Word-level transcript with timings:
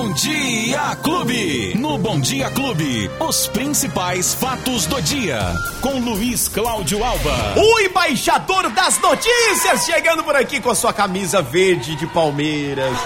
Bom 0.00 0.14
Dia 0.14 0.96
Clube. 1.02 1.74
No 1.76 1.98
Bom 1.98 2.18
Dia 2.18 2.50
Clube, 2.52 3.10
os 3.20 3.46
principais 3.48 4.32
fatos 4.32 4.86
do 4.86 4.98
dia. 5.02 5.40
Com 5.82 6.00
Luiz 6.00 6.48
Cláudio 6.48 7.04
Alba. 7.04 7.54
O 7.54 7.80
embaixador 7.80 8.70
das 8.70 8.98
notícias 8.98 9.84
chegando 9.84 10.24
por 10.24 10.34
aqui 10.34 10.58
com 10.58 10.70
a 10.70 10.74
sua 10.74 10.94
camisa 10.94 11.42
verde 11.42 11.96
de 11.96 12.06
Palmeiras. 12.06 12.96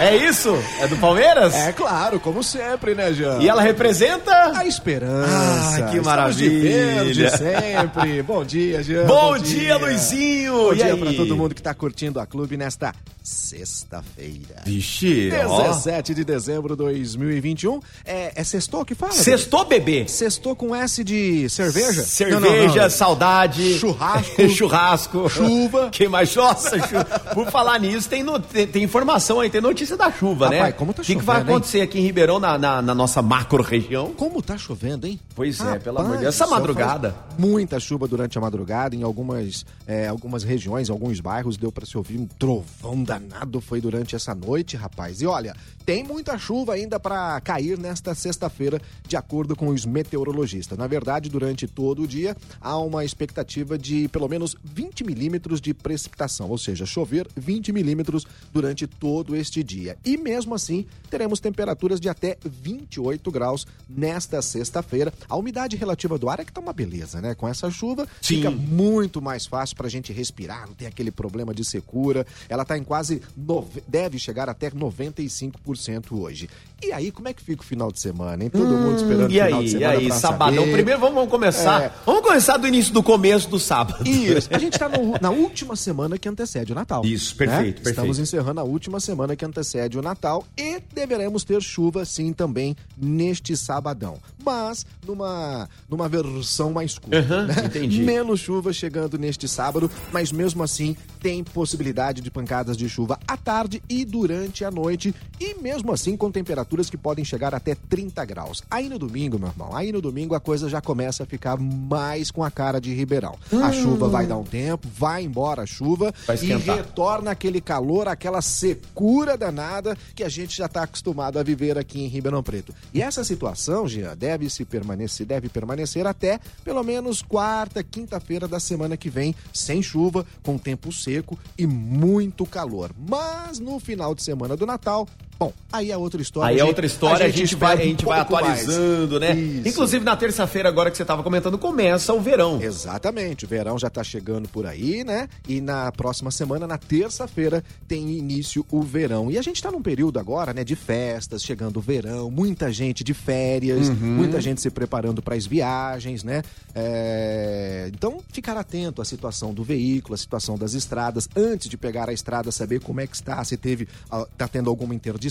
É 0.00 0.16
isso? 0.16 0.54
É 0.80 0.86
do 0.86 0.96
Palmeiras? 0.96 1.52
É 1.54 1.72
claro, 1.72 2.20
como 2.20 2.40
sempre, 2.40 2.94
né, 2.94 3.12
Jean? 3.12 3.40
E 3.40 3.48
ela 3.48 3.60
representa? 3.60 4.56
A 4.56 4.64
esperança. 4.64 5.84
Ah, 5.84 5.90
que 5.90 6.00
maravilha. 6.00 6.48
De 6.48 6.58
verde 6.58 7.30
sempre. 7.36 8.22
Bom 8.22 8.44
dia, 8.44 8.80
Jean. 8.80 9.06
Bom, 9.06 9.32
Bom 9.32 9.38
dia, 9.38 9.58
dia, 9.58 9.76
Luizinho. 9.76 10.52
Bom 10.52 10.72
e 10.72 10.76
dia 10.76 10.96
pra 10.96 11.12
todo 11.12 11.36
mundo 11.36 11.52
que 11.52 11.60
tá 11.60 11.74
curtindo 11.74 12.20
a 12.20 12.26
clube 12.26 12.56
nesta 12.56 12.94
sexta-feira. 13.28 14.62
Vixe, 14.64 15.30
17 15.30 16.12
ó. 16.12 16.14
de 16.14 16.24
dezembro 16.24 16.74
de 16.74 16.82
2021. 16.82 17.80
É, 18.04 18.32
é 18.34 18.44
sextou 18.44 18.84
que 18.84 18.94
fala? 18.94 19.12
Sextou, 19.12 19.64
bebê. 19.66 20.08
Sextou 20.08 20.56
com 20.56 20.74
S 20.74 21.04
de 21.04 21.48
cerveja? 21.50 22.02
Cerveja, 22.02 22.40
não, 22.40 22.50
não, 22.50 22.74
não. 22.74 22.90
saudade. 22.90 23.78
Churrasco. 23.78 24.48
churrasco. 24.48 25.28
Chuva. 25.28 25.90
Quem 25.92 26.08
mais? 26.08 26.34
Nossa, 26.34 26.78
chuva. 26.78 27.04
Por 27.34 27.50
falar 27.50 27.78
nisso, 27.78 28.08
tem, 28.08 28.22
no, 28.22 28.38
tem, 28.38 28.66
tem, 28.66 28.82
informação 28.82 29.40
aí, 29.40 29.50
tem 29.50 29.60
notícia 29.60 29.87
da 29.96 30.10
chuva, 30.10 30.46
Rapaz, 30.46 30.62
né? 30.64 30.72
como 30.72 30.92
tá 30.92 31.02
O 31.02 31.04
que, 31.04 31.12
chovendo, 31.12 31.26
vai 31.26 31.42
acontecer 31.42 31.78
hein? 31.78 31.84
aqui 31.84 31.98
em 31.98 32.02
Ribeirão, 32.02 32.38
na, 32.38 32.58
na, 32.58 32.82
na 32.82 32.94
nossa 32.94 33.22
macro 33.22 33.62
região? 33.62 34.12
Como 34.14 34.42
tá 34.42 34.56
chovendo, 34.58 35.06
hein? 35.06 35.18
Pois 35.34 35.58
Rapaz, 35.58 35.76
é, 35.76 35.78
pelo 35.80 35.98
amor 35.98 36.16
de 36.16 36.22
Deus. 36.22 36.34
Essa 36.34 36.46
madrugada. 36.46 37.14
Muita 37.38 37.78
chuva 37.78 38.08
durante 38.08 38.36
a 38.36 38.40
madrugada 38.40 38.96
em 38.96 39.02
algumas, 39.02 39.64
é, 39.86 40.08
algumas 40.08 40.42
regiões, 40.42 40.90
alguns 40.90 41.20
bairros, 41.20 41.56
deu 41.56 41.70
para 41.70 41.86
se 41.86 41.96
ouvir 41.96 42.18
um 42.18 42.26
trovão 42.26 43.02
danado 43.02 43.60
foi 43.60 43.80
durante 43.80 44.16
essa 44.16 44.34
noite, 44.34 44.76
rapaz. 44.76 45.20
E 45.20 45.26
olha, 45.26 45.54
tem 45.84 46.04
muita 46.04 46.36
chuva 46.36 46.74
ainda 46.74 47.00
para 47.00 47.40
cair 47.40 47.78
nesta 47.78 48.14
sexta-feira, 48.14 48.80
de 49.06 49.16
acordo 49.16 49.56
com 49.56 49.68
os 49.68 49.86
meteorologistas. 49.86 50.76
Na 50.76 50.86
verdade, 50.86 51.28
durante 51.30 51.66
todo 51.66 52.02
o 52.02 52.06
dia, 52.06 52.36
há 52.60 52.76
uma 52.78 53.04
expectativa 53.04 53.78
de 53.78 54.08
pelo 54.08 54.28
menos 54.28 54.56
20 54.62 55.04
milímetros 55.04 55.60
de 55.60 55.72
precipitação, 55.72 56.50
ou 56.50 56.58
seja, 56.58 56.84
chover 56.84 57.26
20 57.36 57.72
milímetros 57.72 58.26
durante 58.52 58.86
todo 58.86 59.34
este 59.34 59.62
dia. 59.62 59.77
E 60.04 60.16
mesmo 60.16 60.54
assim, 60.54 60.86
teremos 61.10 61.40
temperaturas 61.40 62.00
de 62.00 62.08
até 62.08 62.36
28 62.44 63.30
graus 63.30 63.66
nesta 63.88 64.40
sexta-feira. 64.42 65.12
A 65.28 65.36
umidade 65.36 65.76
relativa 65.76 66.18
do 66.18 66.28
ar 66.28 66.40
é 66.40 66.44
que 66.44 66.52
tá 66.52 66.60
uma 66.60 66.72
beleza, 66.72 67.20
né? 67.20 67.34
Com 67.34 67.46
essa 67.48 67.70
chuva, 67.70 68.06
Sim. 68.20 68.36
fica 68.36 68.50
muito 68.50 69.20
mais 69.22 69.46
fácil 69.46 69.76
pra 69.76 69.88
gente 69.88 70.12
respirar, 70.12 70.66
não 70.66 70.74
tem 70.74 70.88
aquele 70.88 71.10
problema 71.10 71.54
de 71.54 71.64
secura. 71.64 72.26
Ela 72.48 72.64
tá 72.64 72.76
em 72.76 72.84
quase, 72.84 73.22
nove... 73.36 73.82
deve 73.86 74.18
chegar 74.18 74.48
até 74.48 74.70
95% 74.70 76.12
hoje. 76.12 76.48
E 76.82 76.92
aí, 76.92 77.10
como 77.10 77.28
é 77.28 77.32
que 77.32 77.42
fica 77.42 77.62
o 77.62 77.64
final 77.64 77.90
de 77.90 78.00
semana, 78.00 78.42
hein? 78.44 78.50
Todo 78.50 78.68
mundo 78.68 78.96
esperando 78.96 79.30
E 79.32 79.40
o 79.40 79.44
final 79.44 79.60
aí, 79.60 79.64
de 79.64 79.68
e 79.68 79.78
semana 79.78 79.98
aí, 79.98 80.06
pra 80.06 80.16
sabadão. 80.16 80.58
saber. 80.60 80.72
Primeiro 80.72 81.00
vamos, 81.00 81.14
vamos 81.16 81.30
começar. 81.30 81.82
É. 81.82 81.92
Vamos 82.06 82.22
começar 82.22 82.56
do 82.56 82.66
início 82.68 82.92
do 82.92 83.02
começo 83.02 83.48
do 83.48 83.58
sábado. 83.58 84.06
Isso. 84.08 84.48
A 84.52 84.58
gente 84.58 84.74
está 84.74 84.88
na 85.20 85.30
última 85.30 85.74
semana 85.74 86.16
que 86.18 86.28
antecede 86.28 86.72
o 86.72 86.74
Natal. 86.74 87.04
Isso, 87.04 87.32
né? 87.32 87.38
perfeito, 87.38 87.74
perfeito. 87.76 87.88
Estamos 87.90 88.18
encerrando 88.18 88.60
a 88.60 88.64
última 88.64 89.00
semana 89.00 89.34
que 89.34 89.44
antecede 89.44 89.67
o 89.98 90.02
Natal 90.02 90.44
e 90.56 90.80
deveremos 90.94 91.44
ter 91.44 91.60
chuva 91.62 92.04
sim 92.04 92.32
também 92.32 92.76
neste 92.96 93.56
sabadão. 93.56 94.18
Mas 94.44 94.86
numa, 95.06 95.68
numa 95.88 96.08
versão 96.08 96.72
mais 96.72 96.98
curta. 96.98 97.18
Aham, 97.18 97.46
né? 97.46 97.54
entendi. 97.66 98.02
Menos 98.02 98.40
chuva 98.40 98.72
chegando 98.72 99.18
neste 99.18 99.46
sábado, 99.46 99.90
mas 100.12 100.32
mesmo 100.32 100.62
assim 100.62 100.96
tem 101.20 101.42
possibilidade 101.42 102.20
de 102.20 102.30
pancadas 102.30 102.76
de 102.76 102.88
chuva 102.88 103.18
à 103.26 103.36
tarde 103.36 103.82
e 103.88 104.04
durante 104.04 104.64
a 104.64 104.70
noite. 104.70 105.14
E 105.40 105.54
mesmo 105.54 105.92
assim 105.92 106.16
com 106.16 106.30
temperaturas 106.30 106.88
que 106.88 106.96
podem 106.96 107.24
chegar 107.24 107.54
até 107.54 107.74
30 107.74 108.24
graus. 108.24 108.62
Aí 108.70 108.88
no 108.88 108.98
domingo, 108.98 109.38
meu 109.38 109.48
irmão, 109.48 109.76
aí 109.76 109.92
no 109.92 110.00
domingo 110.00 110.34
a 110.34 110.40
coisa 110.40 110.68
já 110.68 110.80
começa 110.80 111.24
a 111.24 111.26
ficar 111.26 111.58
mais 111.58 112.30
com 112.30 112.42
a 112.42 112.50
cara 112.50 112.80
de 112.80 112.94
Ribeirão. 112.94 113.36
A 113.62 113.72
chuva 113.72 114.08
vai 114.08 114.26
dar 114.26 114.36
um 114.36 114.44
tempo, 114.44 114.88
vai 114.96 115.24
embora 115.24 115.62
a 115.62 115.66
chuva 115.66 116.14
Vai 116.26 116.36
e 116.36 116.56
retorna 116.56 117.30
aquele 117.30 117.60
calor, 117.60 118.08
aquela 118.08 118.40
secura 118.40 119.36
danada 119.58 119.98
que 120.14 120.22
a 120.22 120.28
gente 120.28 120.56
já 120.56 120.66
está 120.66 120.84
acostumado 120.84 121.38
a 121.38 121.42
viver 121.42 121.76
aqui 121.76 122.00
em 122.00 122.06
Ribeirão 122.06 122.42
Preto. 122.42 122.72
E 122.94 123.02
essa 123.02 123.24
situação, 123.24 123.88
Jean, 123.88 124.16
deve 124.16 124.48
se 124.48 124.64
permanecer, 124.64 125.26
deve 125.26 125.48
permanecer 125.48 126.06
até 126.06 126.38
pelo 126.64 126.82
menos 126.84 127.20
quarta, 127.20 127.82
quinta-feira 127.82 128.46
da 128.46 128.60
semana 128.60 128.96
que 128.96 129.10
vem, 129.10 129.34
sem 129.52 129.82
chuva, 129.82 130.24
com 130.42 130.56
tempo 130.56 130.92
seco 130.92 131.36
e 131.56 131.66
muito 131.66 132.46
calor. 132.46 132.92
Mas 132.96 133.58
no 133.58 133.80
final 133.80 134.14
de 134.14 134.22
semana 134.22 134.56
do 134.56 134.64
Natal, 134.64 135.08
bom, 135.38 135.52
aí 135.72 135.90
é 135.90 135.96
outra 135.96 136.20
história. 136.20 136.48
Aí 136.48 136.56
é 136.56 136.58
gente- 136.58 136.68
outra 136.68 136.86
história, 136.86 137.26
a 137.26 137.28
gente, 137.28 137.54
vai, 137.54 137.70
a 137.70 137.74
espera 137.74 137.86
um 137.86 137.90
gente 137.90 138.04
vai 138.04 138.18
pouco 138.24 138.32
mais. 138.44 138.62
atualizando, 138.62 139.20
né? 139.20 139.34
Isso. 139.36 139.68
Inclusive 139.68 140.04
na 140.04 140.16
terça-feira, 140.16 140.68
agora 140.68 140.90
que 140.90 140.96
você 140.96 141.02
estava 141.02 141.22
comentando, 141.22 141.56
começa 141.58 142.12
o 142.12 142.20
verão. 142.20 142.60
Exatamente, 142.60 143.44
o 143.44 143.48
verão 143.48 143.78
já 143.78 143.88
tá 143.88 144.02
chegando 144.02 144.48
por 144.48 144.66
aí, 144.66 145.04
né? 145.04 145.28
E 145.48 145.60
na 145.60 145.92
próxima 145.92 146.30
semana, 146.30 146.66
na 146.66 146.76
terça-feira, 146.78 147.62
tem 147.86 148.08
início 148.10 148.64
o 148.70 148.82
verão. 148.82 149.30
E 149.30 149.38
a 149.38 149.42
gente 149.42 149.62
tá 149.62 149.70
num 149.70 149.82
período 149.82 150.18
agora, 150.18 150.52
né, 150.52 150.64
de 150.64 150.74
festas, 150.74 151.42
chegando 151.42 151.76
o 151.78 151.80
verão, 151.80 152.30
muita 152.30 152.72
gente 152.72 153.04
de 153.04 153.14
férias, 153.14 153.88
muita 153.90 154.40
gente 154.40 154.60
se 154.60 154.70
preparando 154.70 155.22
para 155.22 155.34
as 155.34 155.46
viagens, 155.46 156.24
né? 156.24 156.42
É, 156.74 157.90
Então, 157.94 158.20
ficar 158.32 158.56
atento 158.56 159.00
à 159.00 159.04
situação 159.04 159.52
do 159.54 159.62
veículo, 159.62 160.14
à 160.14 160.16
situação 160.18 160.56
das 160.56 160.74
estradas, 160.74 161.28
antes 161.36 161.68
de 161.68 161.76
pegar 161.76 162.08
a 162.08 162.12
estrada, 162.12 162.50
saber 162.50 162.80
como 162.80 163.00
é 163.00 163.06
que 163.06 163.14
está, 163.14 163.42
se 163.44 163.56
teve, 163.56 163.86
ah, 164.10 164.26
tá 164.36 164.46
tendo 164.48 164.68
alguma 164.70 164.94
interdição, 164.94 165.27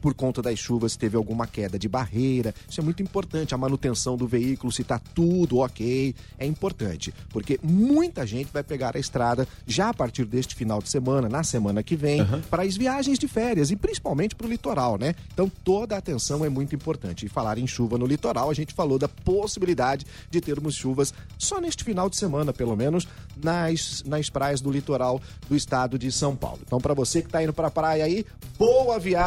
por 0.00 0.14
conta 0.14 0.42
das 0.42 0.58
chuvas, 0.58 0.92
se 0.92 0.98
teve 0.98 1.16
alguma 1.16 1.46
queda 1.46 1.78
de 1.78 1.88
barreira. 1.88 2.54
Isso 2.68 2.80
é 2.80 2.84
muito 2.84 3.02
importante, 3.02 3.54
a 3.54 3.58
manutenção 3.58 4.16
do 4.16 4.26
veículo, 4.26 4.72
se 4.72 4.84
tá 4.84 4.98
tudo 5.14 5.58
ok, 5.58 6.14
é 6.38 6.46
importante, 6.46 7.12
porque 7.30 7.58
muita 7.62 8.26
gente 8.26 8.50
vai 8.52 8.62
pegar 8.62 8.96
a 8.96 9.00
estrada 9.00 9.46
já 9.66 9.90
a 9.90 9.94
partir 9.94 10.24
deste 10.24 10.54
final 10.54 10.80
de 10.80 10.88
semana, 10.88 11.28
na 11.28 11.42
semana 11.42 11.82
que 11.82 11.96
vem, 11.96 12.24
para 12.50 12.62
as 12.62 12.76
viagens 12.76 13.18
de 13.18 13.28
férias 13.28 13.70
e 13.70 13.76
principalmente 13.76 14.34
para 14.34 14.46
o 14.46 14.50
litoral, 14.50 14.98
né? 14.98 15.14
Então 15.32 15.50
toda 15.64 15.94
a 15.94 15.98
atenção 15.98 16.44
é 16.44 16.48
muito 16.48 16.74
importante. 16.74 17.26
E 17.26 17.28
falar 17.28 17.58
em 17.58 17.66
chuva 17.66 17.98
no 17.98 18.06
litoral, 18.06 18.50
a 18.50 18.54
gente 18.54 18.74
falou 18.74 18.98
da 18.98 19.08
possibilidade 19.08 20.06
de 20.30 20.40
termos 20.40 20.74
chuvas 20.74 21.12
só 21.36 21.60
neste 21.60 21.84
final 21.84 22.08
de 22.08 22.16
semana, 22.16 22.52
pelo 22.52 22.76
menos, 22.76 23.06
nas, 23.36 24.02
nas 24.04 24.30
praias 24.30 24.60
do 24.60 24.70
litoral 24.70 25.20
do 25.48 25.56
estado 25.56 25.98
de 25.98 26.10
São 26.10 26.34
Paulo. 26.34 26.60
Então, 26.64 26.80
para 26.80 26.94
você 26.94 27.22
que 27.22 27.28
tá 27.28 27.42
indo 27.42 27.52
para 27.52 27.68
a 27.68 27.70
praia 27.70 28.04
aí, 28.04 28.24
boa 28.58 28.98
viagem, 28.98 29.17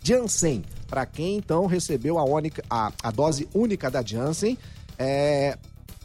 Janssen. 0.01 0.63
Para 0.87 1.05
quem 1.05 1.37
então 1.37 1.65
recebeu 1.65 2.17
a, 2.17 2.23
única, 2.23 2.63
a, 2.69 2.91
a 3.03 3.11
dose 3.11 3.47
única 3.53 3.91
da 3.91 4.01
Janssen, 4.01 4.57
é, 4.97 5.57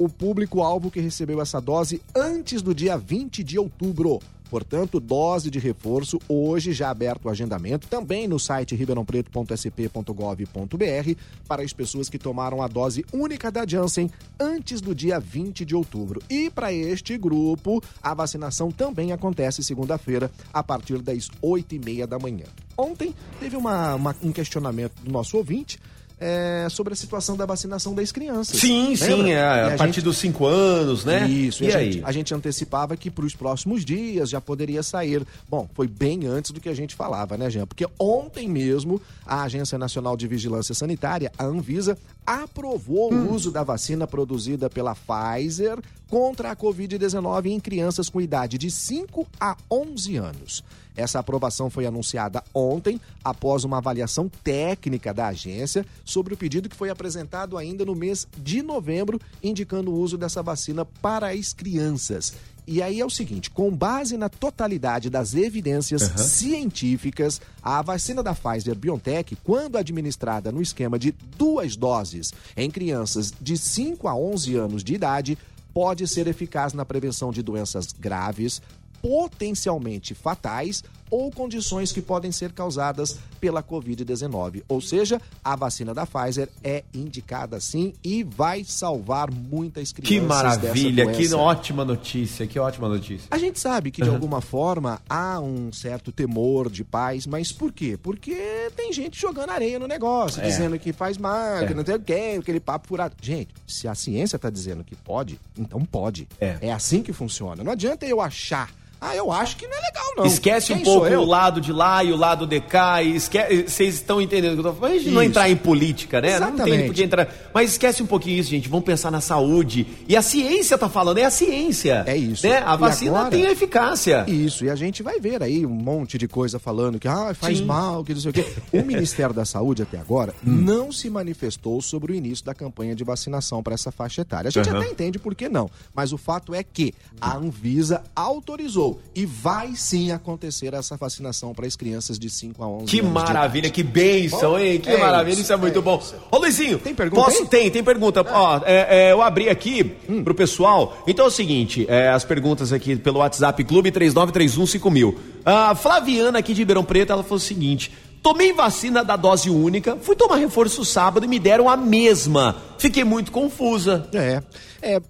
o 0.02 0.08
público-alvo 0.08 0.90
que 0.90 1.00
recebeu 1.00 1.40
essa 1.40 1.60
dose 1.60 2.02
antes 2.14 2.60
do 2.60 2.74
dia 2.74 2.98
20 2.98 3.44
de 3.44 3.56
outubro. 3.58 4.18
Portanto, 4.50 5.00
dose 5.00 5.50
de 5.50 5.58
reforço, 5.58 6.20
hoje 6.28 6.74
já 6.74 6.90
aberto 6.90 7.24
o 7.24 7.30
agendamento, 7.30 7.88
também 7.88 8.28
no 8.28 8.38
site 8.38 8.74
ribeirãopreto.sp.gov.br, 8.74 11.14
para 11.48 11.62
as 11.62 11.72
pessoas 11.72 12.10
que 12.10 12.18
tomaram 12.18 12.60
a 12.60 12.68
dose 12.68 13.02
única 13.14 13.50
da 13.50 13.66
Janssen 13.66 14.10
antes 14.38 14.82
do 14.82 14.94
dia 14.94 15.18
20 15.18 15.64
de 15.64 15.74
outubro. 15.74 16.20
E 16.28 16.50
para 16.50 16.70
este 16.70 17.16
grupo, 17.16 17.82
a 18.02 18.12
vacinação 18.12 18.70
também 18.70 19.12
acontece 19.12 19.62
segunda-feira, 19.62 20.30
a 20.52 20.62
partir 20.62 21.00
das 21.00 21.30
8 21.40 21.76
e 21.76 21.78
meia 21.78 22.06
da 22.06 22.18
manhã. 22.18 22.44
Ontem 22.76 23.14
teve 23.40 23.56
uma, 23.56 23.94
uma, 23.94 24.14
um 24.22 24.32
questionamento 24.32 25.00
do 25.02 25.10
nosso 25.10 25.38
ouvinte 25.38 25.78
é, 26.22 26.68
sobre 26.70 26.92
a 26.92 26.96
situação 26.96 27.36
da 27.36 27.44
vacinação 27.44 27.92
das 27.92 28.12
crianças. 28.12 28.60
Sim, 28.60 28.90
Lembra? 28.90 28.96
sim, 28.96 29.30
é, 29.32 29.42
a, 29.42 29.66
a, 29.66 29.76
partir 29.76 29.94
gente... 29.94 30.04
dos 30.04 30.18
5 30.18 30.46
anos, 30.46 31.04
né? 31.04 31.28
Isso, 31.28 31.64
e, 31.64 31.66
e 31.66 31.72
a, 31.72 31.78
aí? 31.78 31.92
Gente, 31.92 32.04
a 32.04 32.12
gente 32.12 32.34
antecipava 32.34 32.96
que 32.96 33.10
para 33.10 33.24
os 33.24 33.34
próximos 33.34 33.84
dias 33.84 34.30
já 34.30 34.40
poderia 34.40 34.84
sair. 34.84 35.26
Bom, 35.48 35.68
foi 35.74 35.88
bem 35.88 36.24
antes 36.26 36.52
do 36.52 36.60
que 36.60 36.68
a 36.68 36.74
gente 36.74 36.94
falava, 36.94 37.36
né, 37.36 37.50
Jean? 37.50 37.66
Porque 37.66 37.84
ontem 37.98 38.48
mesmo 38.48 39.02
a 39.26 39.42
Agência 39.42 39.76
Nacional 39.76 40.16
de 40.16 40.28
Vigilância 40.28 40.74
Sanitária, 40.76 41.32
a 41.36 41.44
Anvisa, 41.44 41.98
aprovou 42.24 43.12
hum. 43.12 43.26
o 43.26 43.34
uso 43.34 43.50
da 43.50 43.64
vacina 43.64 44.06
produzida 44.06 44.70
pela 44.70 44.94
Pfizer 44.94 45.78
contra 46.08 46.52
a 46.52 46.56
Covid-19 46.56 47.46
em 47.46 47.58
crianças 47.58 48.08
com 48.08 48.20
idade 48.20 48.58
de 48.58 48.70
5 48.70 49.26
a 49.40 49.56
11 49.68 50.16
anos. 50.16 50.62
Essa 50.96 51.18
aprovação 51.18 51.70
foi 51.70 51.86
anunciada 51.86 52.42
ontem, 52.54 53.00
após 53.24 53.64
uma 53.64 53.78
avaliação 53.78 54.30
técnica 54.42 55.12
da 55.14 55.28
agência 55.28 55.86
sobre 56.04 56.34
o 56.34 56.36
pedido 56.36 56.68
que 56.68 56.76
foi 56.76 56.90
apresentado 56.90 57.56
ainda 57.56 57.84
no 57.84 57.94
mês 57.94 58.26
de 58.38 58.62
novembro, 58.62 59.20
indicando 59.42 59.90
o 59.90 59.98
uso 59.98 60.18
dessa 60.18 60.42
vacina 60.42 60.84
para 60.84 61.32
as 61.32 61.52
crianças. 61.52 62.34
E 62.66 62.80
aí 62.80 63.00
é 63.00 63.04
o 63.04 63.10
seguinte: 63.10 63.50
com 63.50 63.70
base 63.70 64.16
na 64.16 64.28
totalidade 64.28 65.10
das 65.10 65.34
evidências 65.34 66.02
uhum. 66.02 66.18
científicas, 66.18 67.40
a 67.62 67.82
vacina 67.82 68.22
da 68.22 68.34
Pfizer 68.34 68.76
BioNTech, 68.76 69.36
quando 69.42 69.76
administrada 69.76 70.52
no 70.52 70.62
esquema 70.62 70.98
de 70.98 71.12
duas 71.36 71.76
doses 71.76 72.32
em 72.56 72.70
crianças 72.70 73.32
de 73.40 73.56
5 73.56 74.06
a 74.06 74.14
11 74.14 74.54
anos 74.56 74.84
de 74.84 74.94
idade, 74.94 75.36
pode 75.74 76.06
ser 76.06 76.26
eficaz 76.26 76.72
na 76.72 76.84
prevenção 76.84 77.32
de 77.32 77.42
doenças 77.42 77.92
graves, 77.92 78.62
potencialmente 79.02 80.14
fatais 80.14 80.82
ou 81.12 81.30
condições 81.30 81.92
que 81.92 82.00
podem 82.00 82.32
ser 82.32 82.52
causadas 82.52 83.18
pela 83.38 83.62
Covid-19. 83.62 84.62
Ou 84.66 84.80
seja, 84.80 85.20
a 85.44 85.54
vacina 85.54 85.92
da 85.92 86.06
Pfizer 86.06 86.48
é 86.64 86.84
indicada 86.94 87.60
sim 87.60 87.92
e 88.02 88.24
vai 88.24 88.64
salvar 88.64 89.30
muitas 89.30 89.92
crianças. 89.92 90.18
Que 90.18 90.20
maravilha, 90.26 91.12
que 91.12 91.34
ótima 91.34 91.84
notícia, 91.84 92.46
que 92.46 92.58
ótima 92.58 92.88
notícia. 92.88 93.28
A 93.30 93.36
gente 93.36 93.60
sabe 93.60 93.90
que 93.90 94.00
de 94.00 94.08
uhum. 94.08 94.14
alguma 94.14 94.40
forma 94.40 95.02
há 95.06 95.38
um 95.38 95.70
certo 95.70 96.10
temor 96.10 96.70
de 96.70 96.82
pais, 96.82 97.26
mas 97.26 97.52
por 97.52 97.72
quê? 97.72 97.98
Porque 98.02 98.70
tem 98.74 98.90
gente 98.90 99.20
jogando 99.20 99.50
areia 99.50 99.78
no 99.78 99.86
negócio, 99.86 100.40
é. 100.40 100.46
dizendo 100.46 100.78
que 100.78 100.94
faz 100.94 101.18
mal, 101.18 101.58
é. 101.58 101.66
que 101.66 101.74
não 101.74 101.84
tem 101.84 101.96
o 101.96 102.00
quê, 102.00 102.38
aquele 102.38 102.60
papo 102.60 102.88
furado. 102.88 103.14
Gente, 103.20 103.50
se 103.66 103.86
a 103.86 103.94
ciência 103.94 104.36
está 104.36 104.48
dizendo 104.48 104.82
que 104.82 104.96
pode, 104.96 105.38
então 105.58 105.84
pode. 105.84 106.26
É. 106.40 106.56
é 106.62 106.72
assim 106.72 107.02
que 107.02 107.12
funciona. 107.12 107.62
Não 107.62 107.72
adianta 107.72 108.06
eu 108.06 108.18
achar 108.18 108.70
ah, 109.04 109.16
eu 109.16 109.32
acho 109.32 109.56
que 109.56 109.66
não 109.66 109.76
é 109.76 109.80
legal, 109.80 110.04
não. 110.16 110.26
Esquece 110.26 110.68
Quem 110.68 110.76
um 110.76 110.84
pouco 110.84 111.08
o 111.08 111.24
lado 111.24 111.60
de 111.60 111.72
lá 111.72 112.04
e 112.04 112.12
o 112.12 112.16
lado 112.16 112.46
de 112.46 112.60
cá. 112.60 113.02
E 113.02 113.16
esque... 113.16 113.36
Vocês 113.66 113.96
estão 113.96 114.22
entendendo 114.22 114.52
o 114.52 114.54
que 114.54 114.60
eu 114.60 114.72
tô 114.72 114.78
falando? 114.78 115.10
Não 115.10 115.22
entrar 115.24 115.50
em 115.50 115.56
política, 115.56 116.20
né? 116.20 116.36
Exatamente. 116.36 116.86
Não 116.86 116.94
tem 116.94 117.04
entrar. 117.04 117.28
Mas 117.52 117.72
esquece 117.72 118.00
um 118.00 118.06
pouquinho 118.06 118.38
isso, 118.38 118.50
gente. 118.50 118.68
Vamos 118.68 118.84
pensar 118.84 119.10
na 119.10 119.20
saúde. 119.20 119.88
E 120.06 120.16
a 120.16 120.22
ciência 120.22 120.78
tá 120.78 120.88
falando, 120.88 121.18
é 121.18 121.24
a 121.24 121.30
ciência. 121.30 122.04
É 122.06 122.16
isso. 122.16 122.46
Né? 122.46 122.58
A 122.58 122.76
vacina 122.76 123.18
agora... 123.18 123.30
tem 123.30 123.42
eficácia. 123.46 124.24
Isso. 124.28 124.64
E 124.64 124.70
a 124.70 124.76
gente 124.76 125.02
vai 125.02 125.18
ver 125.18 125.42
aí 125.42 125.66
um 125.66 125.70
monte 125.70 126.16
de 126.16 126.28
coisa 126.28 126.60
falando 126.60 127.00
que 127.00 127.08
ah, 127.08 127.34
faz 127.34 127.58
Sim. 127.58 127.64
mal, 127.64 128.04
que 128.04 128.14
não 128.14 128.20
sei 128.20 128.30
o 128.30 128.34
quê. 128.34 128.46
O 128.72 128.82
Ministério 128.86 129.34
da 129.34 129.44
Saúde 129.44 129.82
até 129.82 129.98
agora 129.98 130.32
hum. 130.46 130.50
não 130.50 130.92
se 130.92 131.10
manifestou 131.10 131.82
sobre 131.82 132.12
o 132.12 132.14
início 132.14 132.44
da 132.44 132.54
campanha 132.54 132.94
de 132.94 133.02
vacinação 133.02 133.64
para 133.64 133.74
essa 133.74 133.90
faixa 133.90 134.20
etária. 134.20 134.46
A 134.46 134.52
gente 134.52 134.70
uhum. 134.70 134.78
até 134.78 134.88
entende 134.88 135.18
por 135.18 135.34
que 135.34 135.48
não. 135.48 135.68
Mas 135.92 136.12
o 136.12 136.18
fato 136.18 136.54
é 136.54 136.62
que 136.62 136.94
a 137.20 137.36
Anvisa 137.36 138.04
autorizou 138.14 138.91
e 139.14 139.26
vai 139.26 139.74
sim 139.74 140.10
acontecer 140.10 140.74
essa 140.74 140.96
vacinação 140.96 141.52
para 141.54 141.66
as 141.66 141.76
crianças 141.76 142.18
de 142.18 142.28
5 142.30 142.62
a 142.62 142.68
11 142.68 142.86
que 142.86 143.00
anos. 143.00 143.12
Que 143.12 143.26
maravilha, 143.26 143.70
que 143.70 143.82
bênção, 143.82 144.58
hein? 144.58 144.80
Que 144.80 144.90
é 144.90 144.98
maravilha, 144.98 145.34
isso, 145.34 145.42
isso 145.42 145.52
é 145.52 145.56
muito 145.56 145.78
é 145.78 145.82
bom. 145.82 145.98
Isso. 145.98 146.14
Ô 146.30 146.38
Luizinho, 146.38 146.78
tem 146.78 146.94
pergunta? 146.94 147.24
Posso? 147.24 147.46
Tem, 147.46 147.70
tem 147.70 147.84
pergunta. 147.84 148.24
Ah. 148.28 148.40
Ó, 148.40 148.60
é, 148.64 149.08
é, 149.08 149.12
eu 149.12 149.22
abri 149.22 149.48
aqui 149.48 149.96
hum. 150.08 150.22
pro 150.22 150.34
pessoal. 150.34 150.96
Então 151.06 151.24
é 151.24 151.28
o 151.28 151.30
seguinte: 151.30 151.86
é, 151.88 152.08
as 152.08 152.24
perguntas 152.24 152.72
aqui 152.72 152.96
pelo 152.96 153.18
WhatsApp 153.18 153.62
Clube 153.64 153.90
39315000. 153.90 155.14
A 155.44 155.74
Flaviana 155.74 156.38
aqui 156.38 156.54
de 156.54 156.60
Ribeirão 156.60 156.84
Preto, 156.84 157.12
ela 157.12 157.22
falou 157.22 157.36
o 157.36 157.40
seguinte. 157.40 157.90
Tomei 158.22 158.52
vacina 158.52 159.04
da 159.04 159.16
dose 159.16 159.50
única, 159.50 159.96
fui 160.00 160.14
tomar 160.14 160.36
reforço 160.36 160.84
sábado 160.84 161.24
e 161.24 161.28
me 161.28 161.40
deram 161.40 161.68
a 161.68 161.76
mesma. 161.76 162.54
Fiquei 162.78 163.02
muito 163.02 163.32
confusa. 163.32 164.08
É, 164.14 164.40
é, 164.80 165.02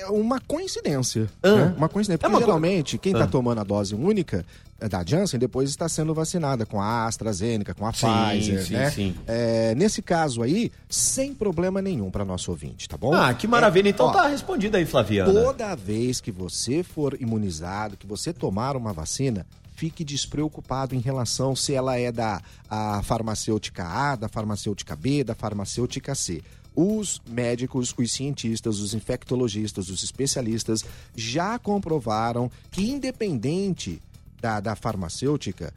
é 0.00 0.06
uma 0.06 0.40
coincidência. 0.40 1.28
Ah. 1.42 1.54
Né? 1.54 1.74
Uma 1.76 1.88
coincidência. 1.88 2.18
Porque 2.18 2.34
é 2.34 2.36
uma 2.36 2.40
geralmente, 2.40 2.98
quem 2.98 3.12
está 3.12 3.24
ah. 3.24 3.28
tomando 3.28 3.60
a 3.60 3.64
dose 3.64 3.94
única 3.94 4.44
é, 4.80 4.88
da 4.88 5.04
Janssen 5.04 5.38
depois 5.38 5.70
está 5.70 5.88
sendo 5.88 6.12
vacinada 6.12 6.66
com 6.66 6.80
a 6.80 7.06
AstraZeneca, 7.06 7.74
com 7.74 7.86
a 7.86 7.92
sim, 7.92 8.06
Pfizer, 8.06 8.66
sim, 8.66 8.72
né? 8.72 8.90
Sim. 8.90 9.14
É, 9.26 9.74
nesse 9.74 10.02
caso 10.02 10.42
aí, 10.42 10.70
sem 10.88 11.32
problema 11.32 11.80
nenhum 11.80 12.10
para 12.10 12.24
nosso 12.24 12.50
ouvinte, 12.50 12.88
tá 12.88 12.96
bom? 12.96 13.14
Ah, 13.14 13.32
que 13.32 13.46
maravilha. 13.46 13.88
É, 13.88 13.90
então 13.90 14.06
ó, 14.06 14.12
tá 14.12 14.26
respondido 14.26 14.76
aí, 14.76 14.84
Flaviana. 14.84 15.32
Toda 15.32 15.74
vez 15.74 16.20
que 16.20 16.30
você 16.30 16.82
for 16.82 17.16
imunizado, 17.20 17.96
que 17.96 18.06
você 18.06 18.32
tomar 18.32 18.76
uma 18.76 18.92
vacina, 18.92 19.46
fique 19.76 20.04
despreocupado 20.04 20.94
em 20.94 21.00
relação 21.00 21.54
se 21.54 21.72
ela 21.74 21.98
é 21.98 22.12
da 22.12 22.40
a 22.68 23.02
farmacêutica 23.02 23.84
A, 23.84 24.16
da 24.16 24.28
farmacêutica 24.28 24.94
B, 24.96 25.24
da 25.24 25.34
farmacêutica 25.34 26.14
C 26.14 26.42
os 26.74 27.20
médicos, 27.28 27.94
os 27.96 28.12
cientistas, 28.12 28.80
os 28.80 28.94
infectologistas, 28.94 29.88
os 29.88 30.02
especialistas 30.02 30.84
já 31.14 31.58
comprovaram 31.58 32.50
que, 32.70 32.90
independente 32.90 34.00
da, 34.40 34.60
da 34.60 34.74
farmacêutica, 34.74 35.72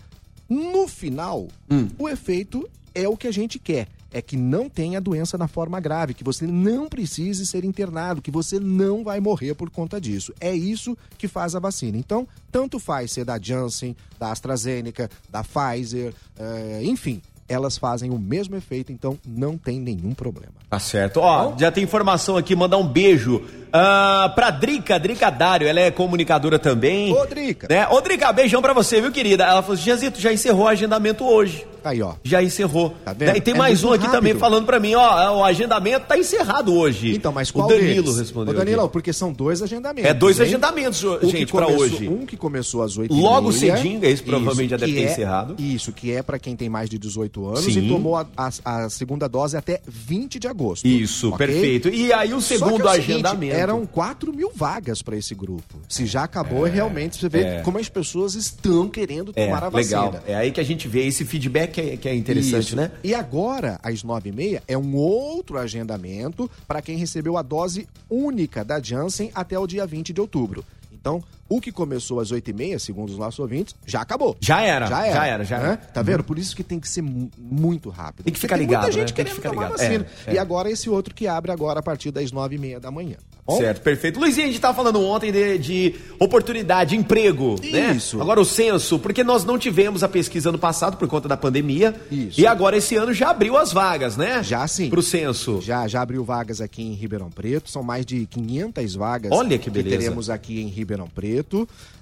no 0.50 0.88
final, 0.88 1.48
hum. 1.70 1.88
o 1.98 2.08
efeito 2.08 2.68
é 2.96 3.08
o 3.08 3.18
que 3.18 3.28
a 3.28 3.32
gente 3.32 3.60
quer. 3.60 3.88
É 4.10 4.22
que 4.22 4.38
não 4.38 4.70
tenha 4.70 5.02
doença 5.02 5.38
na 5.38 5.50
forma 5.50 5.81
grave, 5.81 6.14
que 6.14 6.24
você 6.24 6.48
não 6.48 6.88
precise 6.88 7.45
ser 7.45 7.66
internado, 7.66 8.21
que 8.21 8.31
você 8.31 8.57
não 8.57 9.04
vai 9.04 9.19
morrer 9.19 9.54
por 9.54 9.69
conta 9.69 10.00
disso. 10.00 10.33
É 10.40 10.56
isso 10.56 10.98
que 11.18 11.28
faz 11.28 11.56
a 11.56 11.60
vacina. 11.60 11.98
Então, 11.98 12.26
tanto 12.50 12.80
faz 12.80 13.12
ser 13.12 13.26
da 13.26 13.38
Janssen, 13.38 13.95
da 14.18 14.31
AstraZeneca, 14.31 15.10
da 15.30 15.44
Pfizer, 15.44 16.14
é, 16.38 16.81
enfim, 16.86 17.21
elas 17.47 17.77
fazem 17.77 18.11
o 18.11 18.19
mesmo 18.19 18.56
efeito, 18.56 18.92
então 18.92 19.18
não 19.25 19.57
tem 19.57 19.80
nenhum 19.80 20.13
problema. 20.13 20.54
Tá 20.69 20.80
certo. 20.80 21.21
Ó, 21.21 21.54
já 21.57 21.71
tem 21.71 21.83
informação 21.83 22.35
aqui, 22.35 22.56
mandar 22.56 22.77
um 22.77 22.87
beijo 22.87 23.37
uh, 23.37 24.35
pra 24.35 24.49
Drica, 24.49 24.99
Drica 24.99 25.30
Dário, 25.30 25.68
ela 25.68 25.80
é 25.80 25.89
comunicadora 25.92 26.59
também. 26.59 27.13
Ô, 27.13 27.25
Drica. 27.25 27.68
Né? 27.69 27.87
Ô, 27.87 28.01
Drica, 28.01 28.31
beijão 28.33 28.61
pra 28.61 28.73
você, 28.73 28.99
viu, 28.99 29.11
querida? 29.11 29.45
Ela 29.45 29.61
falou 29.61 29.75
assim, 29.75 29.83
Jezito, 29.83 30.19
já 30.19 30.33
encerrou 30.33 30.66
o 30.66 30.68
agendamento 30.68 31.25
hoje. 31.25 31.66
Aí, 31.88 32.02
ó. 32.02 32.14
Já 32.24 32.44
encerrou. 32.44 32.96
Tá 33.04 33.14
vendo? 33.14 33.38
E 33.38 33.42
tem 33.42 33.54
é 33.54 33.58
mais 33.58 33.84
um 33.84 33.94
aqui 33.94 34.06
rápido. 34.06 34.20
também 34.20 34.36
falando 34.36 34.66
pra 34.66 34.80
mim, 34.80 34.94
ó, 34.96 35.38
o 35.38 35.44
agendamento 35.44 36.06
tá 36.06 36.18
encerrado 36.18 36.74
hoje. 36.74 37.16
Então, 37.16 37.32
mas 37.32 37.52
qual 37.52 37.68
O 37.68 37.70
Danilo 37.70 38.04
deles? 38.04 38.20
respondeu. 38.20 38.54
O 38.54 38.58
Danilo, 38.58 38.82
aqui. 38.82 38.92
porque 38.92 39.14
são 39.14 39.32
dois 39.32 39.62
agendamentos. 39.62 40.10
É 40.10 40.14
dois 40.14 40.40
hein? 40.40 40.46
agendamentos, 40.46 41.04
gente, 41.24 41.52
pra 41.52 41.68
hoje. 41.68 42.08
Um 42.08 42.26
que 42.26 42.36
começou 42.36 42.84
às 42.84 42.98
8 42.98 43.14
Logo 43.14 43.52
cedinho, 43.52 44.04
esse 44.04 44.24
provavelmente 44.24 44.72
já 44.72 44.78
deve 44.78 44.94
ter 44.94 45.04
é, 45.04 45.12
encerrado. 45.12 45.56
Isso, 45.58 45.92
que 45.92 46.12
é 46.12 46.22
pra 46.22 46.38
quem 46.38 46.56
tem 46.56 46.70
mais 46.70 46.90
de 46.90 46.98
18 46.98 47.48
anos 47.48 47.64
Sim. 47.64 47.86
e 47.86 47.88
tomou 47.90 48.16
a, 48.16 48.28
a, 48.36 48.50
a, 48.64 48.90
segunda 48.90 49.28
dose 49.28 49.56
até 49.56 49.82
20 49.88 50.40
de 50.40 50.48
agosto. 50.48 50.88
Isso, 50.88 51.30
okay? 51.34 51.48
perfeito. 51.48 51.90
E 51.90 52.12
aí 52.14 52.34
o 52.34 52.42
segundo 52.42 52.82
é 52.82 52.86
o 52.86 52.90
agendamento. 52.90 53.38
Seguinte, 53.38 53.62
eram 53.62 53.86
4 53.86 54.34
mil 54.34 54.52
vagas 54.54 55.02
para 55.02 55.16
esse 55.16 55.34
grupo. 55.34 55.80
Se 55.88 56.06
já 56.06 56.24
acabou, 56.24 56.68
é, 56.68 56.70
realmente 56.70 57.18
você 57.18 57.30
vê 57.30 57.42
é. 57.42 57.62
como 57.62 57.78
as 57.78 57.90
pessoas 57.90 58.36
estão 58.36 58.90
querendo 58.90 59.32
é, 59.36 59.46
tomar 59.46 59.64
a 59.64 59.70
vacina. 59.70 60.06
Legal. 60.06 60.24
É 60.28 60.36
aí 60.36 60.52
que 60.52 60.60
a 60.60 60.64
gente 60.64 60.88
vê 60.88 61.06
esse 61.06 61.26
feedback 61.26 61.77
que 61.78 61.81
é, 61.81 61.98
que 61.98 62.10
é 62.10 62.16
interessante, 62.16 62.69
Isso. 62.69 62.76
né? 62.76 62.92
E 63.04 63.14
agora, 63.14 63.80
às 63.84 64.04
9h30, 64.04 64.64
é 64.68 64.76
um 64.76 64.96
outro 64.96 65.60
agendamento 65.60 66.50
para 66.68 66.81
quem 66.81 66.98
recebeu 66.98 67.38
a 67.38 67.44
dose 67.44 67.88
única 68.10 68.66
da 68.66 68.81
Janssen 68.81 69.30
até 69.36 69.60
o 69.60 69.68
dia 69.68 69.86
20 69.86 70.12
de 70.12 70.19
outubro. 70.19 70.66
Então, 70.92 71.24
o 71.49 71.61
que 71.61 71.71
começou 71.71 72.19
às 72.19 72.31
8h30, 72.31 72.80
segundo 72.80 73.09
os 73.09 73.18
nossos 73.18 73.39
ouvintes, 73.39 73.75
já 73.85 74.01
acabou. 74.01 74.35
Já 74.39 74.61
era. 74.61 74.87
Já 74.87 75.06
era. 75.06 75.16
Já 75.16 75.25
era, 75.27 75.44
já 75.45 75.57
era. 75.57 75.68
Né? 75.69 75.80
Tá 75.94 76.01
vendo? 76.01 76.23
Por 76.23 76.37
isso 76.37 76.56
que 76.56 76.63
tem 76.63 76.80
que 76.80 76.87
ser 76.89 77.01
muito 77.01 77.89
rápido. 77.89 78.25
Tem 78.25 78.33
que 78.33 78.39
ficar 78.39 78.57
ligado, 78.57 78.83
muita 78.83 78.92
gente 78.94 79.09
né? 79.11 79.16
Tem 79.16 79.25
que 79.25 79.31
querendo 79.31 79.35
ficar 79.35 79.49
tomar 79.49 79.63
ligado. 79.63 79.77
vacina. 79.77 80.07
É, 80.25 80.31
é. 80.31 80.33
E 80.35 80.37
agora 80.37 80.69
esse 80.69 80.89
outro 80.89 81.13
que 81.13 81.27
abre 81.27 81.51
agora 81.51 81.80
a 81.80 81.83
partir 81.83 82.11
das 82.11 82.31
9h30 82.31 82.80
da 82.80 82.92
manhã. 82.92 83.16
tá 83.16 83.37
bom? 83.45 83.57
Certo, 83.57 83.81
perfeito. 83.81 84.19
Luizinho, 84.19 84.44
a 84.45 84.47
gente 84.47 84.56
estava 84.57 84.73
falando 84.75 85.01
ontem 85.01 85.31
de, 85.31 85.57
de 85.57 85.95
oportunidade, 86.19 86.95
emprego, 86.95 87.56
né? 87.63 87.92
Isso. 87.95 88.21
Agora 88.21 88.39
o 88.42 88.45
censo, 88.45 88.99
porque 88.99 89.23
nós 89.23 89.45
não 89.45 89.57
tivemos 89.57 90.04
a 90.04 90.09
pesquisa 90.09 90.49
ano 90.49 90.59
passado 90.59 90.97
por 90.97 91.07
conta 91.07 91.27
da 91.27 91.37
pandemia. 91.37 91.95
Isso. 92.11 92.39
E 92.39 92.45
agora 92.45 92.75
esse 92.77 92.95
ano 92.95 93.13
já 93.13 93.30
abriu 93.30 93.57
as 93.57 93.71
vagas, 93.71 94.18
né? 94.18 94.44
Já 94.44 94.68
sim. 94.68 94.89
Pro 94.89 95.01
censo. 95.01 95.61
Já, 95.61 95.87
já 95.87 96.01
abriu 96.01 96.23
vagas 96.23 96.59
aqui 96.61 96.81
em 96.83 96.94
Ribeirão 96.94 97.30
Preto, 97.30 97.69
são 97.69 97.83
mais 97.83 98.06
de 98.06 98.25
500 98.25 98.95
vagas 98.95 99.31
Olha 99.31 99.57
que 99.57 99.69
beleza. 99.69 99.97
teremos 99.97 100.30
aqui 100.30 100.61
em 100.61 100.68
Ribeirão 100.68 101.07
Preto. 101.07 101.37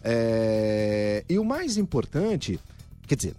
É, 0.04 1.24
E 1.27 1.38
o 1.39 1.44
mais 1.44 1.77
importante, 1.77 2.60
quer 3.08 3.15
dizer, 3.15 3.34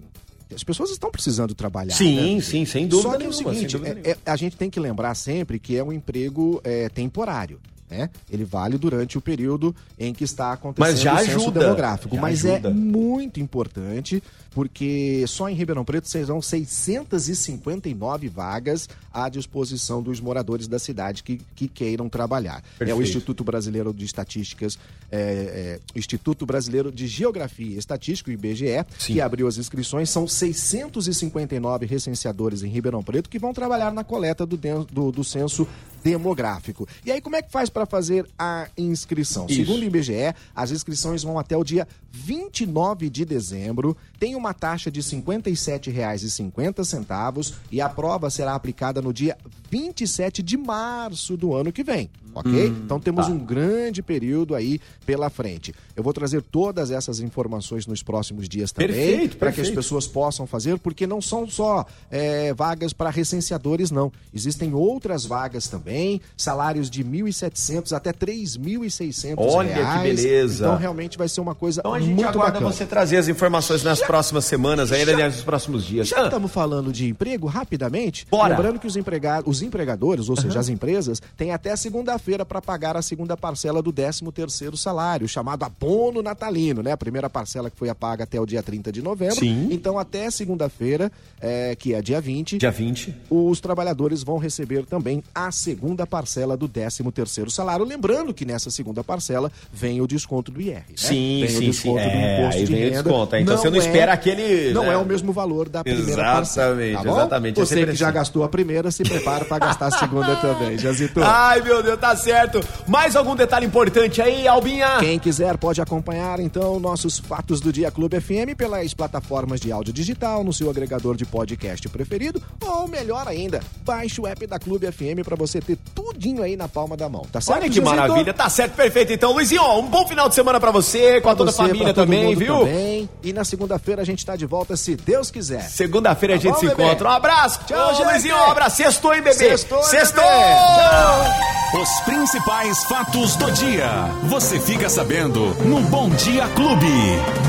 as 0.54 0.62
pessoas 0.62 0.90
estão 0.90 1.10
precisando 1.10 1.54
trabalhar. 1.54 1.94
Sim, 1.94 2.36
né? 2.36 2.40
sim, 2.40 2.64
sem 2.64 2.86
dúvida 2.86 3.10
Só 3.10 3.16
que 3.18 3.24
é 3.24 3.28
o 3.28 3.30
nenhuma, 3.30 3.54
seguinte, 3.54 3.76
é- 4.04 4.10
é- 4.12 4.16
a 4.24 4.36
gente 4.36 4.56
tem 4.56 4.70
que 4.70 4.78
lembrar 4.78 5.14
sempre 5.14 5.58
que 5.58 5.76
é 5.76 5.82
um 5.82 5.92
emprego 5.92 6.60
é, 6.64 6.88
temporário. 6.88 7.60
Né? 7.88 8.10
Ele 8.30 8.44
vale 8.44 8.76
durante 8.76 9.16
o 9.16 9.20
período 9.20 9.74
em 9.98 10.12
que 10.12 10.24
está 10.24 10.52
acontecendo 10.52 10.90
Mas 10.92 11.00
já 11.00 11.14
o 11.14 11.18
censo 11.18 11.36
ajuda, 11.36 11.60
demográfico. 11.60 12.16
já 12.16 12.20
mas 12.20 12.44
ajuda. 12.44 12.68
é 12.68 12.72
muito 12.72 13.38
importante, 13.38 14.20
porque 14.50 15.24
só 15.28 15.48
em 15.48 15.54
Ribeirão 15.54 15.84
Preto 15.84 16.08
serão 16.08 16.42
659 16.42 18.28
vagas 18.28 18.88
à 19.12 19.28
disposição 19.28 20.02
dos 20.02 20.20
moradores 20.20 20.66
da 20.66 20.78
cidade 20.78 21.22
que, 21.22 21.40
que 21.54 21.68
queiram 21.68 22.08
trabalhar. 22.08 22.58
É 22.58 22.78
Perfeito. 22.78 22.98
o 22.98 23.02
Instituto 23.02 23.44
Brasileiro 23.44 23.92
de 23.94 24.04
Estatísticas, 24.04 24.78
é, 25.10 25.78
é, 25.94 25.98
Instituto 25.98 26.44
Brasileiro 26.44 26.90
de 26.90 27.06
Geografia 27.06 27.74
e 27.74 27.78
Estatística, 27.78 28.30
o 28.30 28.34
IBGE, 28.34 28.84
Sim. 28.98 29.14
que 29.14 29.20
abriu 29.20 29.46
as 29.46 29.58
inscrições. 29.58 30.10
São 30.10 30.26
659 30.26 31.86
recenseadores 31.86 32.62
em 32.62 32.68
Ribeirão 32.68 33.02
Preto 33.02 33.30
que 33.30 33.38
vão 33.38 33.52
trabalhar 33.52 33.92
na 33.92 34.02
coleta 34.02 34.44
do, 34.44 34.56
do, 34.56 35.12
do 35.12 35.24
censo 35.24 35.66
demográfico. 36.06 36.86
E 37.04 37.10
aí, 37.10 37.20
como 37.20 37.34
é 37.34 37.42
que 37.42 37.50
faz 37.50 37.68
para 37.68 37.84
fazer 37.84 38.24
a 38.38 38.68
inscrição? 38.78 39.46
Isso. 39.48 39.56
Segundo 39.56 39.82
o 39.82 39.84
IBGE, 39.84 40.34
as 40.54 40.70
inscrições 40.70 41.24
vão 41.24 41.36
até 41.36 41.56
o 41.56 41.64
dia 41.64 41.86
29 42.16 43.10
de 43.10 43.24
dezembro, 43.24 43.96
tem 44.18 44.34
uma 44.34 44.52
taxa 44.54 44.90
de 44.90 45.00
R$ 45.00 45.06
57,50 45.06 47.54
e 47.70 47.80
a 47.80 47.88
prova 47.88 48.30
será 48.30 48.54
aplicada 48.54 49.02
no 49.02 49.12
dia 49.12 49.36
27 49.70 50.42
de 50.42 50.56
março 50.56 51.36
do 51.36 51.54
ano 51.54 51.70
que 51.70 51.84
vem, 51.84 52.10
ok? 52.34 52.68
então 52.68 52.98
temos 52.98 53.26
tá. 53.26 53.32
um 53.32 53.38
grande 53.38 54.02
período 54.02 54.54
aí 54.54 54.80
pela 55.04 55.28
frente. 55.28 55.74
Eu 55.94 56.02
vou 56.02 56.12
trazer 56.12 56.42
todas 56.42 56.90
essas 56.90 57.20
informações 57.20 57.86
nos 57.86 58.02
próximos 58.02 58.48
dias 58.48 58.72
também, 58.72 59.28
para 59.28 59.52
que 59.52 59.60
as 59.60 59.70
pessoas 59.70 60.06
possam 60.06 60.46
fazer, 60.46 60.78
porque 60.78 61.06
não 61.06 61.20
são 61.20 61.48
só 61.48 61.84
é, 62.10 62.54
vagas 62.54 62.92
para 62.92 63.10
recenseadores, 63.10 63.90
não. 63.90 64.12
Existem 64.32 64.72
outras 64.72 65.26
vagas 65.26 65.68
também, 65.68 66.20
salários 66.36 66.88
de 66.88 67.04
1.700 67.04 67.92
até 67.92 68.12
3.600 68.12 69.34
Olha 69.38 69.68
que 69.68 69.74
reais. 69.74 70.22
beleza. 70.22 70.64
Então 70.64 70.78
realmente 70.78 71.18
vai 71.18 71.28
ser 71.28 71.40
uma 71.40 71.54
coisa 71.54 71.80
Então 71.80 71.92
gente 72.06 72.14
muito 72.16 72.28
aguarda 72.28 72.52
bacana. 72.54 72.72
você 72.72 72.86
trazer 72.86 73.16
as 73.18 73.28
informações 73.28 73.82
nas 73.82 74.00
próximas 74.00 74.44
semanas, 74.44 74.92
aí, 74.92 75.02
aliás, 75.02 75.34
nos 75.34 75.44
próximos 75.44 75.84
dias. 75.84 76.08
Já 76.08 76.22
Ah, 76.22 76.24
estamos 76.24 76.50
falando 76.50 76.92
de 76.92 77.06
emprego, 77.08 77.46
rapidamente. 77.46 78.26
Bora. 78.30 78.54
Lembrando 78.56 78.78
que 78.78 78.86
os, 78.86 78.96
empregado, 78.96 79.48
os 79.48 79.62
empregadores, 79.62 80.28
ou 80.28 80.36
seja, 80.36 80.58
as 80.60 80.68
empresas, 80.68 81.20
têm 81.36 81.52
até 81.52 81.74
segunda-feira 81.76 82.44
para 82.44 82.60
pagar 82.62 82.96
a 82.96 83.02
segunda 83.02 83.36
parcela 83.36 83.82
do 83.82 83.92
13º 83.92 84.76
salário, 84.76 85.28
chamado 85.28 85.64
abono 85.64 86.22
natalino, 86.22 86.82
né? 86.82 86.92
A 86.92 86.96
primeira 86.96 87.28
parcela 87.28 87.70
que 87.70 87.76
foi 87.76 87.88
a 87.88 87.94
paga 87.94 88.24
até 88.24 88.40
o 88.40 88.46
dia 88.46 88.62
30 88.62 88.90
de 88.92 89.02
novembro. 89.02 89.36
Sim. 89.36 89.68
Então, 89.70 89.98
até 89.98 90.30
segunda-feira, 90.30 91.10
é, 91.40 91.74
que 91.76 91.94
é 91.94 92.00
dia 92.02 92.20
20, 92.20 92.58
Dia 92.58 92.70
20. 92.70 93.14
os 93.30 93.60
trabalhadores 93.60 94.22
vão 94.22 94.38
receber 94.38 94.84
também 94.86 95.22
a 95.34 95.50
segunda 95.50 96.06
parcela 96.06 96.56
do 96.56 96.68
13º 96.68 97.50
salário. 97.50 97.84
Lembrando 97.84 98.32
que 98.32 98.44
nessa 98.44 98.70
segunda 98.70 99.02
parcela 99.04 99.50
vem 99.72 100.00
o 100.00 100.06
desconto 100.06 100.50
do 100.50 100.60
IR. 100.60 100.74
né? 100.76 100.84
Sim, 100.96 101.44
vem 101.46 101.72
sim, 101.72 101.88
o 101.90 101.95
desconto 101.96 102.10
sim. 102.10 102.18
do 102.20 102.24
É, 102.26 102.38
imposto 102.40 102.58
aí 102.60 102.64
de 102.66 102.72
vem 102.72 102.82
o 102.82 102.84
renda. 102.88 103.02
desconto, 103.02 103.36
então 103.36 103.56
você 103.56 103.70
não 103.70 103.78
espera 103.78 104.12
aquele, 104.12 104.72
Não 104.72 104.82
né? 104.84 104.92
é 104.92 104.96
o 104.96 105.04
mesmo 105.04 105.32
valor 105.32 105.68
da 105.68 105.82
primeira 105.82 106.10
Exatamente, 106.10 106.34
parcela. 106.36 106.76
tá 106.92 107.02
bom? 107.02 107.16
exatamente. 107.16 107.60
É 107.60 107.64
Você 107.64 107.86
que 107.86 107.94
já 107.94 108.06
assim. 108.08 108.14
gastou 108.14 108.44
a 108.44 108.48
primeira, 108.48 108.90
se 108.90 109.02
prepara 109.02 109.44
para 109.44 109.58
gastar 109.66 109.86
a 109.86 109.90
segunda 109.90 110.36
também. 110.40 110.78
Jazito. 110.78 111.20
Ai, 111.22 111.60
meu 111.62 111.82
Deus, 111.82 111.98
tá 111.98 112.14
certo. 112.16 112.60
Mais 112.86 113.16
algum 113.16 113.34
detalhe 113.34 113.66
importante 113.66 114.20
aí, 114.22 114.46
Albinha? 114.46 114.98
Quem 115.00 115.18
quiser 115.18 115.56
pode 115.56 115.80
acompanhar 115.80 116.40
então 116.40 116.78
nossos 116.80 117.18
Fatos 117.18 117.60
do 117.60 117.72
Dia 117.72 117.90
Clube 117.90 118.20
FM 118.20 118.54
pelas 118.56 118.92
plataformas 118.94 119.60
de 119.60 119.72
áudio 119.72 119.92
digital, 119.92 120.42
no 120.44 120.52
seu 120.52 120.68
agregador 120.70 121.16
de 121.16 121.24
podcast 121.24 121.88
preferido, 121.88 122.42
ou 122.64 122.86
melhor 122.88 123.26
ainda, 123.28 123.60
baixe 123.84 124.20
o 124.20 124.26
app 124.26 124.46
da 124.46 124.58
Clube 124.58 124.90
FM 124.90 125.24
para 125.24 125.36
você 125.36 125.60
ter 125.60 125.76
tudinho 125.94 126.42
aí 126.42 126.56
na 126.56 126.68
palma 126.68 126.96
da 126.96 127.08
mão, 127.08 127.22
tá 127.30 127.40
certo? 127.40 127.60
Olha 127.60 127.70
que 127.70 127.80
maravilha, 127.80 128.32
tá 128.34 128.48
certo, 128.48 128.74
perfeito. 128.74 129.12
Então, 129.12 129.32
Luizinho, 129.32 129.62
ó, 129.62 129.80
um 129.80 129.86
bom 129.86 130.06
final 130.06 130.28
de 130.28 130.34
semana 130.34 130.58
pra 130.60 130.70
você, 130.70 131.20
com 131.20 131.28
a 131.30 131.34
toda 131.36 131.50
a 131.50 131.52
Você, 131.52 131.62
família 131.78 131.94
também, 131.94 132.34
viu? 132.34 132.58
também. 132.60 133.08
E 133.22 133.32
na 133.32 133.44
segunda-feira 133.44 134.02
a 134.02 134.04
gente 134.04 134.24
tá 134.24 134.36
de 134.36 134.46
volta, 134.46 134.76
se 134.76 134.96
Deus 134.96 135.30
quiser. 135.30 135.62
Segunda-feira 135.62 136.34
a 136.34 136.38
Tá 136.38 136.42
gente 136.42 136.54
bom, 136.54 136.60
se 136.60 136.66
bebê? 136.68 136.82
encontra. 136.84 137.08
Um 137.08 137.12
abraço. 137.12 137.60
Tchau, 137.66 137.94
Ô. 138.00 138.04
Luizinho, 138.04 138.36
um 138.36 138.50
abraço. 138.50 138.76
Sextou, 138.76 139.14
hein, 139.14 139.22
bebê? 139.22 139.34
Sextou, 139.34 139.82
Sextou! 139.82 140.22
bebê? 140.24 141.56
Os 141.82 142.00
principais 142.04 142.84
fatos 142.84 143.36
do 143.36 143.50
dia. 143.52 143.88
Você 144.24 144.58
fica 144.60 144.88
sabendo 144.88 145.40
no 145.64 145.80
Bom 145.82 146.08
Dia 146.10 146.46
Clube. 146.48 146.86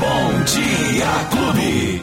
Bom 0.00 0.44
Dia 0.44 1.06
Clube. 1.30 1.96